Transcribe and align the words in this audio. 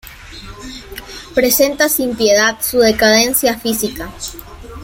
Presenta 1.35 1.87
sin 1.87 2.15
piedad 2.15 2.57
su 2.59 2.79
decadencia 2.79 3.55
física. 3.59 4.11